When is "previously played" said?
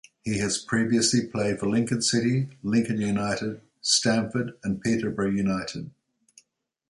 0.57-1.59